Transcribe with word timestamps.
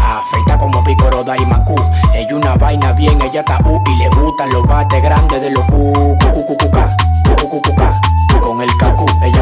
Afeita 0.00 0.58
como 0.58 0.82
Picoro 0.84 1.22
Daimaku. 1.24 1.74
Ella 2.14 2.36
una 2.36 2.54
vaina 2.56 2.92
bien, 2.92 3.20
ella 3.22 3.44
tabú 3.44 3.82
y 3.86 3.96
le 3.96 4.08
gustan 4.10 4.50
los 4.50 4.66
bates 4.66 5.02
grandes 5.02 5.40
de 5.40 5.50
los 5.50 5.64
cu, 5.66 5.92
cu, 5.92 6.32
cu, 6.32 6.56
cu, 6.56 6.56
cu, 6.56 7.48
cu, 7.48 7.48
cu, 7.48 7.74
cu. 7.74 8.40
Con 8.40 8.60
el 8.60 8.76
cacu, 8.76 9.06
ella 9.22 9.41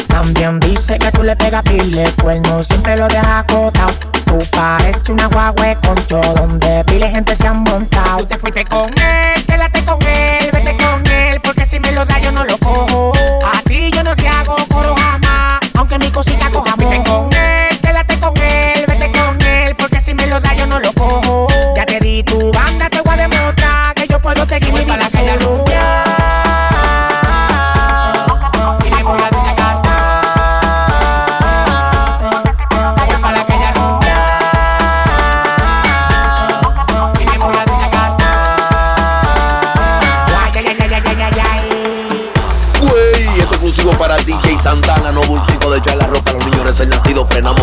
También 0.11 0.59
dice 0.59 0.99
que 0.99 1.09
tú 1.11 1.23
le 1.23 1.35
pegas 1.37 1.63
pile, 1.63 2.03
no 2.45 2.63
siempre 2.63 2.97
lo 2.97 3.07
dejas 3.07 3.45
acotado. 3.45 3.93
Tú 4.25 4.37
pareces 4.51 5.09
una 5.09 5.27
guagüe 5.27 5.77
con 5.85 5.95
todo 6.05 6.33
donde 6.33 6.83
pile 6.83 7.09
gente 7.09 7.35
se 7.35 7.47
han 7.47 7.63
montado. 7.63 8.19
tú 8.19 8.25
te 8.25 8.37
fuiste 8.37 8.65
con 8.65 8.89
él, 8.99 9.45
quédate 9.47 9.83
con 9.85 10.01
él, 10.03 10.49
vete 10.51 10.77
con 10.77 11.07
él, 11.07 11.39
porque 11.41 11.65
si 11.65 11.79
me 11.79 11.91
lo 11.93 12.05
da 12.05 12.19
yo 12.19 12.31
no 12.33 12.43
lo 12.43 12.57
cojo. 12.57 13.13
A 13.45 13.61
ti 13.63 13.89
yo 13.91 14.03
no 14.03 14.13
te 14.15 14.27
hago 14.27 14.55
coro 14.69 14.93
jamás, 14.95 15.59
aunque 15.75 15.97
mi 15.97 16.11
cosita 16.11 16.49
coja 16.51 16.70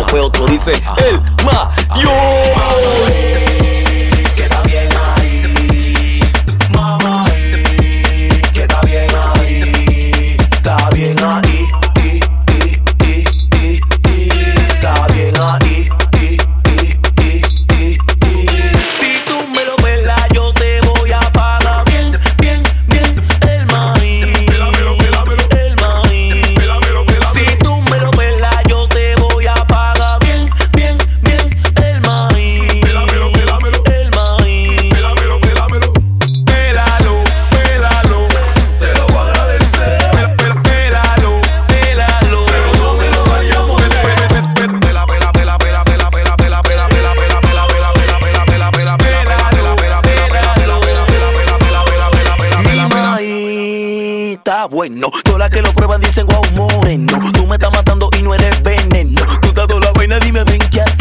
fue 0.09 0.19
otro, 0.19 0.47
dice 0.47 0.71
el 0.71 1.21
mayor. 1.45 1.69
Ah, 54.61 54.65
bueno. 54.65 55.09
Todas 55.23 55.39
las 55.39 55.49
que 55.51 55.61
lo 55.61 55.71
prueban 55.71 56.01
dicen, 56.01 56.27
wow, 56.27 56.43
moreno. 56.53 57.13
Tú 57.31 57.47
me 57.47 57.55
estás 57.55 57.71
matando 57.71 58.09
y 58.19 58.21
no 58.21 58.35
eres 58.35 58.61
veneno. 58.61 59.21
Tú 59.41 59.47
estás 59.47 59.67
toda 59.67 59.79
la 59.79 59.93
vaina, 59.93 60.19
dime, 60.19 60.43
ven 60.43 60.59
qué 60.69 60.81
haces. 60.81 60.98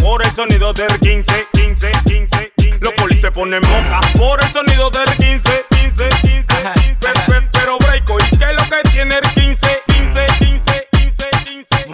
Por 0.00 0.24
el 0.24 0.30
sonido 0.34 0.72
del 0.72 0.98
15, 1.00 1.46
15, 1.52 1.90
15, 2.04 2.52
15. 2.56 2.78
Los 2.80 2.92
polis 2.94 3.20
se 3.20 3.30
ponen 3.30 3.62
moca 3.62 4.00
por 4.16 4.42
el 4.42 4.52
sonido 4.52 4.90
del 4.90 5.04
15, 5.16 5.64
15, 5.70 6.08
15, 6.22 6.54
15. 6.74 7.06
Pero, 7.52 7.78
break, 7.78 8.04
¿y 8.32 8.36
qué 8.36 8.44
es 8.44 8.52
lo 8.52 8.64
que 8.68 8.82
tiene 8.90 9.14
el 9.16 9.22
15, 9.34 9.82
15, 9.86 10.26
15, 10.38 10.88
15, 10.92 11.30
15? 11.44 11.86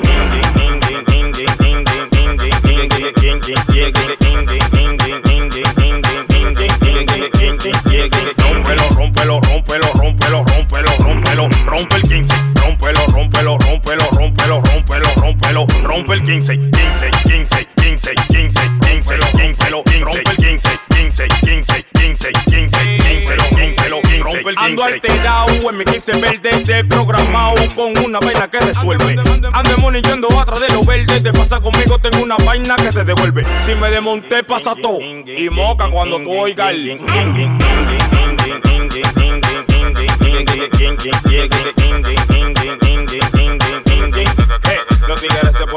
Rómpelo, 8.36 8.90
rómpelo, 8.90 9.40
rómpelo, 9.40 9.92
rómpelo, 9.94 10.44
rómpelo, 10.44 10.96
rómpelo, 10.98 11.48
rompe 11.66 11.96
el 11.96 12.02
15, 12.02 12.34
rómpelo, 12.54 13.06
rómpelo, 13.06 13.58
rómpelo, 13.58 14.08
rómpelo, 14.12 14.62
rómpelo, 15.16 15.66
rompe 15.82 16.14
el 16.14 16.22
15, 16.22 16.58
15, 16.58 17.10
15, 17.24 17.68
15, 17.76 18.14
15, 18.28 18.60
15, 18.80 19.18
15, 19.36 19.70
rompe 20.00 20.30
el 20.30 20.36
15, 20.36 20.70
15, 20.88 21.28
15, 21.28 21.28
15, 21.28 21.82
15, 21.92 22.32
15, 22.32 22.32
15, 22.32 23.36
15, 23.48 23.78
Ando 24.56 24.84
alterado 24.84 25.70
en 25.70 25.76
mi 25.76 25.84
15 25.84 26.12
verde, 26.12 26.50
desprogramado 26.64 27.54
con 27.74 27.96
una 28.04 28.18
vaina 28.20 28.48
que 28.48 28.60
resuelve. 28.60 29.16
Ando 29.52 29.78
monillando 29.78 30.28
atrás 30.38 30.60
de 30.60 30.68
los 30.68 30.86
verdes, 30.86 31.22
te 31.22 31.32
pasa 31.32 31.60
conmigo, 31.60 31.98
tengo 31.98 32.22
una 32.22 32.36
vaina 32.36 32.76
que 32.76 32.92
se 32.92 33.04
devuelve. 33.04 33.44
Si 33.64 33.74
me 33.74 33.90
desmonté, 33.90 34.42
pasa 34.42 34.74
todo. 34.74 35.00
Y 35.00 35.48
moca 35.50 35.88
cuando 35.88 36.18
tú 36.20 36.32
oigas 36.32 36.72
el. 36.72 37.00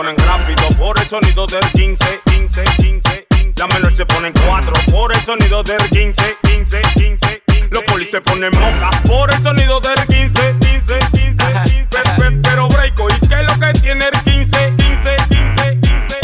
Ponen 0.01 0.18
rápido 0.18 0.68
por 0.80 1.00
el 1.00 1.07
sonido 1.07 1.45
del 1.45 1.62
15, 1.74 2.21
15, 2.25 2.63
15, 2.77 3.25
15. 3.30 3.59
La 3.59 3.68
menor 3.68 3.95
se 3.95 4.03
ponen 4.03 4.33
4 4.33 4.74
por 4.92 5.15
el 5.15 5.24
sonido 5.24 5.62
del 5.62 5.77
15, 5.77 6.38
15, 6.42 6.81
15, 6.95 7.42
15. 7.45 7.68
Los 7.69 7.83
polis 7.83 8.09
se 8.09 8.19
ponen 8.19 8.51
moca 8.59 8.89
por 9.07 9.31
el 9.31 9.44
sonido 9.44 9.80
del 9.80 9.94
15, 10.07 10.56
15, 10.59 11.00
15, 11.12 11.45
15. 11.65 12.42
Pero 12.42 12.68
break, 12.69 13.00
¿y 13.00 13.27
qué 13.27 13.36
es 13.36 13.48
lo 13.48 13.59
que 13.59 13.74
tiene 13.80 14.06
el 14.06 14.24
15, 14.24 14.74
15, 14.77 15.15
15, 15.30 15.80
15? 15.81 16.21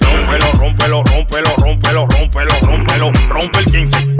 Rómpelo, 0.00 0.52
rómpelo, 0.54 1.02
rómpelo, 1.04 1.54
rómpelo, 1.56 2.06
rómpelo, 2.06 2.52
rómpelo, 2.62 3.12
rompe 3.28 3.58
el 3.58 3.64
15, 3.66 4.19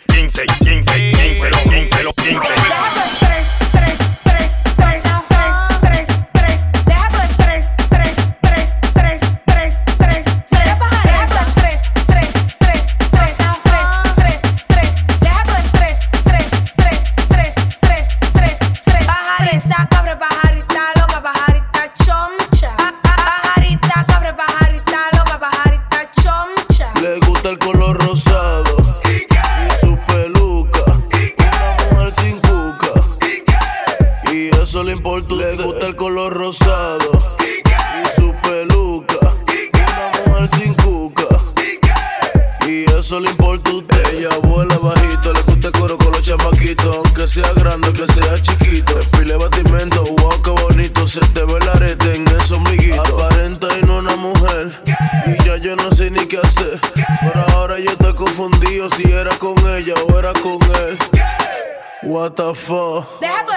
Y 34.31 34.49
eso 34.61 34.83
le 34.83 34.93
importa. 34.93 35.35
Le 35.35 35.57
gusta 35.57 35.87
el 35.87 35.95
color 35.95 36.33
rosado 36.33 37.35
y 37.39 38.07
su 38.15 38.33
peluca. 38.41 39.17
Una 39.73 40.25
mujer 40.25 40.49
sin 40.57 40.73
cuca. 40.75 41.25
Y 42.65 42.89
eso 42.97 43.19
le 43.19 43.29
importa 43.29 43.71
a 43.71 43.73
usted. 43.73 44.17
Ella 44.17 44.29
vuela 44.43 44.77
bajito, 44.77 45.33
le 45.33 45.41
gusta 45.41 45.67
el 45.67 45.73
coro 45.73 45.97
con 45.97 46.11
los 46.11 46.21
chamaquitos. 46.21 46.95
Aunque 46.95 47.27
sea 47.27 47.51
grande, 47.55 47.91
que 47.91 48.07
sea 48.07 48.41
chiquito. 48.41 48.99
Pile 49.11 49.35
batimento, 49.35 50.03
wow, 50.03 50.41
qué 50.41 50.51
bonito. 50.51 51.05
Se 51.07 51.19
te 51.19 51.43
ve 51.43 51.57
el 51.59 51.69
arete 51.69 52.15
en 52.15 52.27
esos 52.29 52.59
miguitos. 52.61 53.09
Aparenta 53.09 53.67
y 53.77 53.85
no 53.85 53.97
una 53.97 54.15
mujer. 54.15 54.81
Y 55.27 55.43
ya 55.43 55.57
yo 55.57 55.75
no 55.75 55.91
sé 55.91 56.09
ni 56.09 56.25
qué 56.25 56.39
hacer. 56.39 56.79
Por 57.21 57.53
ahora 57.53 57.79
yo 57.79 57.91
estoy 57.91 58.13
confundido 58.13 58.89
si 58.91 59.11
era 59.11 59.35
con 59.39 59.57
ella 59.75 59.93
o 60.07 60.17
era 60.17 60.31
con 60.33 60.59
él. 60.87 60.97
What 62.03 62.31
the 62.31 62.53
fuck. 62.55 63.19
Deja 63.19 63.45
tu 63.45 63.51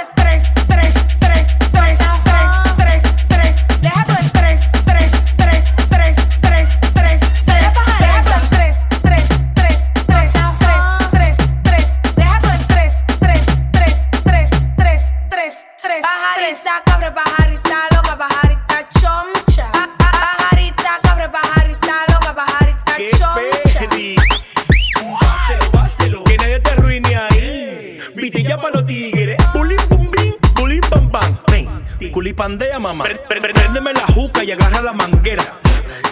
Culipandea, 32.34 32.80
mamá. 32.80 33.04
Préndeme 33.28 33.92
la 33.92 34.06
juca 34.12 34.42
y 34.42 34.50
agarra 34.50 34.82
la 34.82 34.92
manguera. 34.92 35.44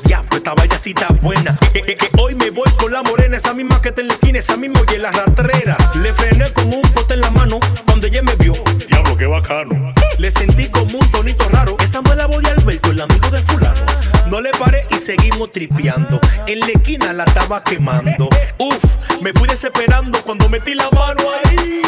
Ya, 0.04 0.22
pues 0.28 0.38
esta 0.38 0.54
vallacita 0.54 1.08
buena. 1.20 1.58
Que, 1.72 1.82
que- 1.82 1.96
que 1.96 2.08
hoy 2.16 2.36
me 2.36 2.50
voy 2.50 2.70
con 2.78 2.92
la 2.92 3.02
morena, 3.02 3.36
esa 3.38 3.52
misma 3.54 3.82
que 3.82 3.88
está 3.88 4.02
en 4.02 4.06
la 4.08 4.14
esquina, 4.14 4.38
esa 4.38 4.56
misma 4.56 4.80
y 4.94 4.98
la 4.98 5.10
ratrera. 5.10 5.76
Le 6.00 6.14
frené 6.14 6.52
con 6.52 6.72
un 6.72 6.82
pote 6.94 7.14
en 7.14 7.22
la 7.22 7.30
mano 7.30 7.58
cuando 7.86 8.06
ella 8.06 8.22
me 8.22 8.36
vio. 8.36 8.52
Diablo, 8.88 9.16
qué 9.16 9.26
bacano. 9.26 9.92
Le 10.18 10.30
sentí 10.30 10.68
como 10.68 10.96
un 10.98 11.10
tonito 11.10 11.48
raro. 11.48 11.76
Esa 11.82 12.00
fue 12.02 12.14
la 12.14 12.26
voz 12.26 12.40
de 12.44 12.50
Alberto, 12.50 12.92
el 12.92 13.00
amigo 13.00 13.28
de 13.28 13.42
fulano. 13.42 13.80
No 14.28 14.40
le 14.40 14.50
paré 14.52 14.86
y 14.90 14.94
seguimos 14.94 15.50
tripeando. 15.50 16.20
En 16.46 16.60
la 16.60 16.66
esquina 16.66 17.12
la 17.12 17.24
estaba 17.24 17.64
quemando. 17.64 18.28
Uf, 18.58 18.84
me 19.20 19.32
fui 19.32 19.48
desesperando 19.48 20.22
cuando 20.22 20.48
metí 20.48 20.74
la 20.76 20.88
mano 20.92 21.22
ahí. 21.44 21.82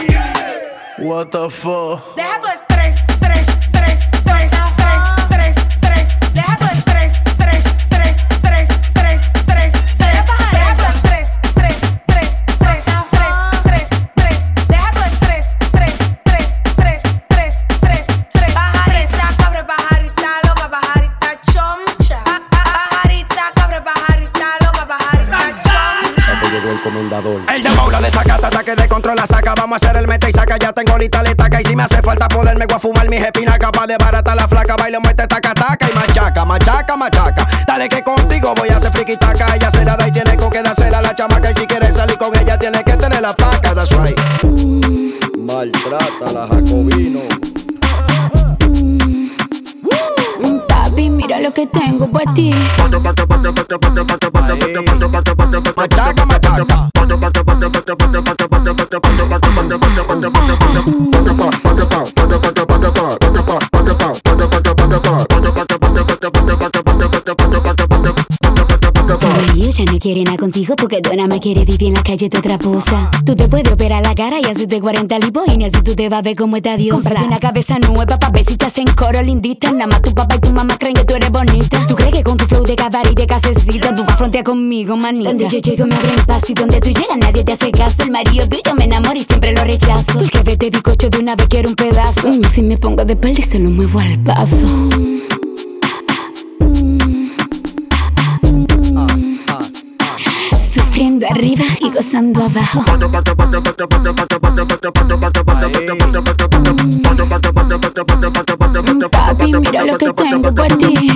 What 0.99 1.27
the 1.29 1.49
fuck. 1.51 2.17
Deja 2.17 2.41
tu 2.41 2.47
estrés, 2.49 2.97
Vamos 29.75 29.87
a 29.87 29.91
hacer 29.91 30.03
el 30.03 30.07
mete 30.07 30.29
y 30.29 30.33
saca. 30.33 30.57
Ya 30.57 30.73
tengo 30.73 30.97
lista 30.97 31.21
la 31.21 31.31
estaca. 31.31 31.61
Y 31.61 31.65
si 31.65 31.75
me 31.75 31.83
hace 31.83 32.01
falta 32.01 32.29
poderme 32.29 32.65
voy 32.65 32.77
a 32.77 32.79
fumar 32.79 33.11
mis 33.11 33.21
espinas. 33.21 33.59
Capaz 33.59 33.89
de 33.89 33.97
barata 33.97 34.33
la 34.37 34.47
flaca. 34.47 34.77
Baile, 34.77 35.01
muerte, 35.01 35.27
taca, 35.27 35.53
taca. 35.53 35.91
Y 35.91 35.95
machaca, 35.97 36.45
machaca, 36.45 36.97
machaca. 36.97 37.49
Dale 37.67 37.89
que 37.89 38.01
contigo 38.05 38.55
voy 38.55 38.69
a 38.69 38.77
hacer 38.77 38.93
friki 38.93 39.17
taca. 39.17 39.53
Ella 39.57 39.73
se 39.73 39.85
la 39.85 39.97
da 39.97 40.07
y 40.07 40.13
tiene 40.13 40.37
con 40.37 40.49
que 40.51 40.63
dársela 40.63 40.99
a 40.99 41.03
la 41.03 41.13
chamaca. 41.13 41.51
Y 41.51 41.55
si 41.55 41.67
quieres 41.67 41.97
salir 41.97 42.17
con 42.17 42.31
ella, 42.39 42.57
tiene 42.57 42.85
que 42.85 42.97
tener 42.97 43.21
la 43.21 43.35
paca. 43.35 43.75
That's 43.75 43.91
right. 43.99 44.17
Maltrata 45.37 46.33
la 46.33 46.47
Jacobino. 46.47 47.23
Papi, 50.69 51.11
mira 51.11 51.41
lo 51.41 51.53
que 51.53 51.67
tengo 51.67 52.07
para 52.13 52.33
ti. 52.33 52.55
Machaca, 55.77 56.27
machaca. 56.27 56.94
Ella 69.65 69.91
no 69.91 69.99
quiere 69.99 70.23
nada 70.25 70.37
contigo 70.37 70.77
porque 70.77 71.01
Dona 71.01 71.27
me 71.27 71.41
quiere 71.41 71.65
vivir 71.65 71.85
en 71.85 71.95
la 71.95 72.03
calle 72.03 72.29
de 72.29 72.37
otra 72.37 72.59
posa. 72.59 73.11
Tú 73.25 73.35
te 73.35 73.49
puedes 73.49 73.73
operar 73.73 74.03
la 74.03 74.15
cara 74.15 74.39
y 74.39 74.45
hacerte 74.45 74.79
40 74.79 75.19
lipoínas 75.21 75.73
y 75.75 75.83
tú 75.83 75.95
te 75.95 76.11
vas 76.11 76.19
a 76.19 76.23
ver 76.23 76.37
como 76.37 76.59
esta 76.59 76.77
diosa. 76.77 77.09
Cómprate 77.09 77.27
una 77.27 77.41
cabeza 77.41 77.79
nueva 77.79 78.19
pa' 78.19 78.29
ver 78.29 78.45
si 78.45 78.59
te 78.59 78.67
hacen 78.67 78.85
coro 78.95 79.23
lindita. 79.23 79.73
Nada 79.73 79.87
más 79.87 80.03
tu 80.03 80.13
papá 80.13 80.35
y 80.37 80.41
tu 80.41 80.51
mamá 80.51 80.77
creen 80.77 80.93
que 80.93 81.05
tú 81.07 81.15
eres 81.15 81.31
bonita. 81.31 81.87
¿Tú 81.87 81.95
crees 81.95 82.13
que 82.13 82.23
con 82.23 82.37
tu 82.37 82.45
flow 82.45 82.63
de 82.65 82.77
cabaret 82.77 83.11
y 83.11 83.15
de 83.15 83.27
casecita 83.27 83.95
tú 83.95 84.05
vas 84.05 84.19
frontear 84.19 84.45
conmigo, 84.45 84.99
manita? 84.99 85.31
Donde 85.31 85.49
yo 85.49 85.59
llego 85.59 85.87
me 85.87 85.95
abren 85.95 86.15
y 86.47 86.53
donde 86.53 86.81
tú 86.81 86.89
llegas 86.91 87.19
nadie 87.19 87.43
te 87.43 87.53
hace 87.53 87.71
caso. 87.71 88.03
El 88.03 88.11
marido 88.11 88.47
tuyo 88.47 88.75
me 88.77 88.85
enamora 88.85 89.19
y 89.19 89.25
siempre 89.25 89.53
lo 89.53 89.65
rechazo. 89.65 90.21
El 90.21 90.31
jefe 90.31 90.59
de 90.59 90.69
bicocho 90.69 91.09
de 91.09 91.19
una 91.19 91.37
vez 91.37 91.49
quiero 91.49 91.71
un 91.71 91.75
pedazo. 91.75 92.29
Mm, 92.29 92.43
si 92.53 92.63
me 92.63 92.77
pongo 92.77 93.07
de 93.07 93.15
espalda 93.15 93.43
se 93.43 93.59
lo 93.59 93.71
muevo 93.71 93.99
al 93.99 94.19
paso. 94.19 94.67
Arriba 101.35 101.65
y 101.81 101.91
gozando 101.91 102.45
abajo. 102.45 102.85
Papi, 109.11 109.53
mira 109.53 109.85
lo 109.85 109.99
que 109.99 110.13
tengo 110.13 110.55
por 110.55 110.67
ti. 110.79 111.14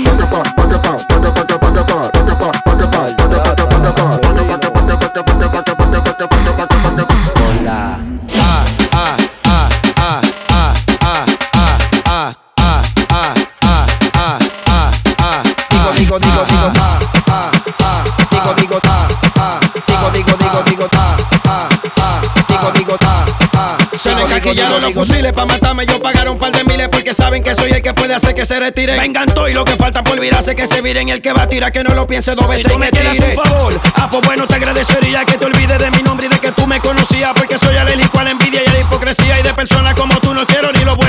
Digo, 24.53 24.63
caquillaron 24.63 24.89
digo, 24.89 25.01
los 25.01 25.09
fusiles 25.09 25.33
para 25.33 25.47
matarme. 25.47 25.87
Yo 25.87 26.01
pagaron 26.01 26.35
un 26.35 26.39
par 26.39 26.53
de 26.53 26.65
miles 26.65 26.89
porque 26.89 27.15
saben 27.15 27.43
que 27.43 27.55
soy 27.55 27.71
el 27.71 27.83
que 27.83 27.95
puede 27.95 28.15
hacer 28.15 28.35
que 28.35 28.47
se 28.47 28.59
retire. 28.59 28.99
Vengan 28.99 29.33
todos 29.33 29.51
y 29.51 29.55
lo 29.55 29.65
que 29.65 29.77
falta 29.77 30.03
por 30.03 30.19
virarse 30.21 30.55
que 30.55 30.67
se 30.67 30.81
viren. 30.81 31.09
Y 31.09 31.13
el 31.13 31.21
que 31.21 31.33
va 31.33 31.43
a 31.43 31.49
tirar 31.49 31.73
que 31.73 31.83
no 31.83 31.95
lo 31.95 32.07
piense 32.07 32.35
dos 32.35 32.49
veces. 32.49 32.65
Si 32.65 32.71
tú 32.71 32.79
me 32.79 32.91
quieres 32.91 33.21
un 33.21 33.33
favor, 33.33 33.81
ah, 33.95 34.09
pues 34.11 34.27
bueno, 34.27 34.47
te 34.47 34.55
agradecería 34.55 35.25
que 35.25 35.39
te 35.39 35.45
olvides 35.45 35.79
de 35.79 35.91
mi 35.91 36.03
nombre 36.03 36.27
y 36.27 36.31
de 36.31 36.39
que 36.39 36.53
tú 36.53 36.67
me 36.67 36.81
conocías. 36.81 37.31
Porque 37.35 37.59
soy 37.59 37.77
alérgico 37.77 38.19
a 38.21 38.25
la 38.25 38.31
envidia 38.31 38.63
y 38.65 38.69
a 38.69 38.73
la 38.73 38.81
hipocresía. 38.81 39.41
Y 39.41 39.43
de 39.43 39.55
personas 39.55 39.95
como 39.95 40.19
tú 40.21 40.33
no 40.35 40.47
quiero 40.47 40.73
ni 40.73 40.85
los 40.85 40.97
buenos 40.97 41.08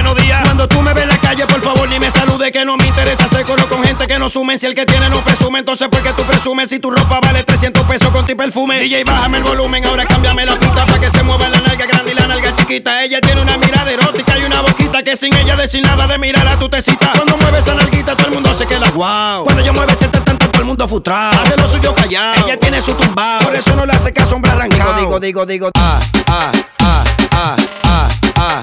me 2.10 2.20
salude 2.20 2.52
que 2.52 2.66
no 2.66 2.76
me 2.76 2.88
interesa 2.88 3.26
hacer 3.26 3.46
coro 3.46 3.68
con 3.70 3.84
gente 3.84 4.08
que 4.08 4.18
no 4.18 4.30
sumen. 4.30 4.58
Si 4.58 4.66
el 4.66 4.74
que 4.74 4.86
tiene 4.86 5.10
no 5.10 5.24
presume, 5.24 5.60
entonces 5.60 5.88
porque 5.92 6.12
tú 6.14 6.24
presumes. 6.24 6.70
Si 6.70 6.80
tu 6.80 6.90
ropa 6.90 7.20
vale 7.20 7.44
300 7.44 7.86
pesos 7.86 8.10
con 8.10 8.26
tu 8.26 8.36
perfume. 8.36 8.80
DJ, 8.80 9.04
bájame 9.04 9.38
el 9.38 9.44
volumen, 9.44 9.86
ahora 9.86 10.06
cámbiame 10.06 10.46
la 10.46 10.58
pinta 10.58 10.86
para 10.86 11.00
que 11.00 11.10
se 11.10 11.22
mueva 11.22 11.50
la 11.50 11.60
nalga 11.60 11.86
grande 11.86 12.12
y 12.12 12.16
la 12.16 12.26
nalga 12.28 12.54
chiquita. 12.56 13.04
Ella 13.04 13.22
tiene 13.22 13.42
una 13.42 13.58
mirada 13.58 13.92
erótica 13.92 14.40
y 14.40 14.44
una 14.44 14.62
boquita 14.62 15.04
que 15.04 15.16
sin 15.16 15.36
ella 15.36 15.56
decir 15.56 15.84
nada 15.84 16.08
de 16.08 16.18
mirar 16.18 16.48
a 16.48 16.58
tu 16.58 16.68
tecita. 16.68 17.12
Cuando 17.14 17.38
mueves 17.38 17.60
esa 17.60 17.76
nalguita, 17.76 18.16
todo 18.16 18.28
el 18.28 18.34
mundo 18.34 18.54
se 18.54 18.66
queda 18.66 18.90
guau. 18.90 19.38
Wow. 19.38 19.44
Cuando 19.46 19.62
yo 19.62 19.74
mueve 19.74 19.94
ese 19.94 20.08
tanto, 20.08 20.36
todo 20.36 20.62
el 20.62 20.66
mundo 20.66 20.88
frustrado. 20.88 21.42
Hace 21.42 21.58
lo 21.58 21.68
suyo 21.68 21.94
callado, 21.94 22.48
ella 22.48 22.58
tiene 22.58 22.82
su 22.82 22.96
tumbado. 22.96 23.46
Por 23.46 23.56
eso 23.56 23.76
no 23.76 23.86
le 23.86 23.94
hace 23.94 24.12
que 24.12 24.26
sombra 24.26 24.54
arrancado. 24.54 25.00
Digo, 25.00 25.20
digo, 25.20 25.46
digo, 25.46 25.46
digo. 25.46 25.72
Ah, 25.78 26.00
ah, 26.28 26.52
ah, 26.80 27.04
ah, 27.34 27.56
ah, 27.84 28.10
ah, 28.36 28.62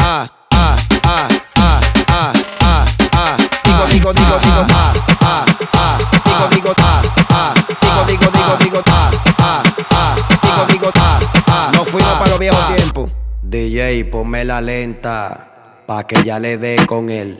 ah, 0.00 0.30
ah. 0.52 0.76
ah. 1.04 1.28
Digo, 3.92 4.12
digo, 4.12 4.38
digo, 4.38 4.66
ah, 4.70 4.92
ah, 5.22 5.44
ah. 5.72 5.98
Digo, 6.24 6.48
digo, 6.54 6.72
ah, 6.78 7.02
ah. 7.30 7.54
Digo, 7.66 8.04
digo, 8.06 8.30
digo, 8.30 8.56
digo, 8.60 8.82
ah, 8.86 9.10
ah, 9.38 9.62
ah. 9.90 10.16
Digo, 10.42 10.66
digo, 10.72 10.90
ah, 10.94 11.20
ah. 11.48 11.70
Nos 11.72 11.88
fuimos 11.88 12.12
para 12.18 12.30
los 12.30 12.38
viejos 12.38 12.76
tiempos. 12.76 13.10
DJ, 13.42 14.04
ponme 14.04 14.44
la 14.44 14.60
lenta 14.60 15.82
pa' 15.86 16.04
que 16.04 16.22
ya 16.22 16.38
le 16.38 16.58
dé 16.58 16.76
con 16.86 17.08
él. 17.10 17.36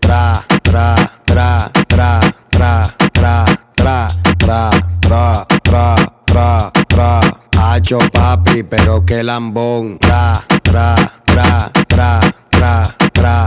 Tra, 0.00 0.32
tra, 0.62 0.94
tra, 1.24 1.70
tra, 1.88 2.20
tra, 2.50 2.82
tra, 3.12 3.44
tra, 3.74 4.06
tra, 4.38 4.70
tra, 5.00 5.46
tra, 5.62 5.96
tra, 6.24 6.70
tra. 6.86 7.20
Hacho 7.58 7.98
papi, 8.12 8.62
pero 8.62 9.04
qué 9.04 9.24
lambón. 9.24 9.98
Tra, 9.98 10.34
tra, 10.62 10.94
tra, 11.24 11.70
tra, 11.88 12.20
tra, 12.52 12.82
tra, 13.12 13.44
tra, 13.44 13.45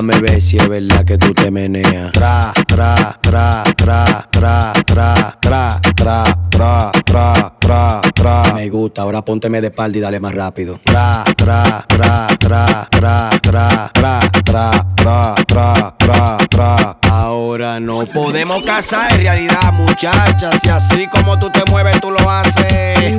Déjame 0.00 0.20
ver 0.20 0.40
si 0.40 0.56
es 0.56 0.68
verdad 0.68 1.04
que 1.04 1.18
tú 1.18 1.34
te 1.34 1.50
meneas. 1.50 2.12
Tra, 2.12 2.52
tra, 2.68 3.18
tra, 3.20 3.64
tra, 3.76 4.24
tra, 4.30 4.72
tra, 4.86 5.32
tra, 5.40 5.80
tra, 5.96 6.32
tra, 6.54 6.92
tra, 7.04 7.52
tra, 7.58 8.00
tra. 8.14 8.54
Me 8.54 8.68
gusta, 8.68 9.02
ahora 9.02 9.24
pónteme 9.24 9.60
de 9.60 9.66
espalda 9.66 9.98
y 9.98 10.00
dale 10.00 10.20
más 10.20 10.32
rápido. 10.32 10.78
Tra, 10.84 11.24
tra, 11.36 11.84
tra, 11.88 12.28
tra, 12.38 12.88
tra, 12.88 13.40
tra, 13.42 13.90
tra, 13.92 14.30
tra, 14.44 14.70
tra, 14.94 15.34
tra, 15.44 15.94
tra, 15.98 16.38
tra. 16.48 16.96
Ahora 17.10 17.80
no 17.80 17.98
podemos 18.04 18.62
casar 18.62 19.14
en 19.14 19.22
realidad, 19.22 19.72
muchachas. 19.72 20.62
Si 20.62 20.68
así 20.68 21.08
como 21.08 21.40
tú 21.40 21.50
te 21.50 21.68
mueves, 21.68 22.00
tú 22.00 22.12
lo 22.12 22.30
haces. 22.30 23.18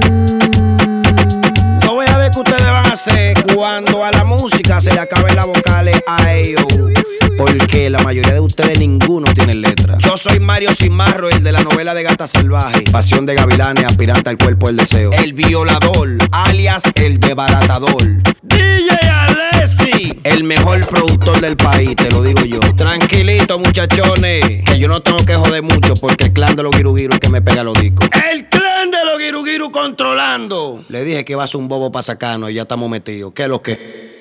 Voy 2.00 2.08
a 2.08 2.18
ver 2.18 2.32
qué 2.32 2.40
ustedes 2.40 2.62
van 2.62 2.86
a 2.86 2.94
hacer 2.94 3.34
Cuando 3.54 4.06
a 4.06 4.12
la 4.12 4.24
música 4.24 4.80
se 4.80 4.94
le 4.94 5.02
acaben 5.02 5.36
las 5.36 5.46
vocales 5.46 6.02
a 6.08 6.32
ellos. 6.34 6.66
Porque 7.38 7.90
la 7.90 8.00
mayoría 8.00 8.36
de 8.36 8.40
ustedes 8.40 8.80
ninguno 8.80 9.34
tiene 9.34 9.54
letra. 9.54 9.98
Yo 9.98 10.16
soy 10.16 10.40
Mario 10.40 10.74
Cimarro, 10.74 11.30
el 11.30 11.44
de 11.44 11.52
la 11.52 11.62
novela 11.62 11.94
de 11.94 12.04
Gata 12.04 12.26
Salvaje. 12.26 12.86
Pasión 12.90 13.26
de 13.26 13.36
gavilanes, 13.36 13.84
aspirante 13.84 14.30
al 14.30 14.38
cuerpo 14.38 14.68
del 14.68 14.78
deseo. 14.78 15.12
El 15.12 15.34
violador, 15.34 16.08
alias 16.32 16.84
el 16.96 17.20
debaratador. 17.20 18.02
DJ 18.44 18.98
Alessi. 19.12 20.22
El 20.24 20.46
mejor 20.46 20.88
productor 20.88 21.42
del 21.42 21.58
país, 21.58 21.98
te 21.98 22.10
lo 22.12 22.24
digo 22.24 22.46
yo. 22.46 22.62
Tranquilito, 22.78 23.60
muchachones. 23.60 24.64
Que 24.64 24.80
yo 24.80 24.88
no 24.88 25.02
tengo 25.02 25.26
que 25.26 25.36
joder 25.36 25.64
mucho 25.64 25.96
porque 25.96 26.28
el 26.28 26.34
clan 26.34 26.56
de 26.56 26.64
los 26.64 26.74
girugiru 26.74 27.16
es 27.16 27.20
que 27.20 27.28
me 27.28 27.42
pega 27.42 27.62
los 27.62 27.78
discos. 27.78 28.08
El 28.32 28.48
clan 28.80 28.92
de 28.92 29.06
los 29.06 29.20
Girugiru 29.20 29.72
controlando. 29.72 30.84
Le 30.88 31.04
dije 31.04 31.26
que 31.26 31.34
iba 31.34 31.44
a 31.44 31.58
un 31.58 31.68
bobo 31.68 31.92
para 31.92 32.04
sacarnos 32.04 32.52
y 32.52 32.56
ya 32.56 32.64
estamos 32.64 32.90
metidos. 32.90 33.34
¿Qué 33.34 33.44
es 33.44 33.50
lo 33.50 33.62
que? 33.62 34.19